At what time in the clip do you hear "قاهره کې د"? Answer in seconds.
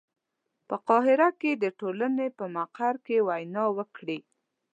0.87-1.65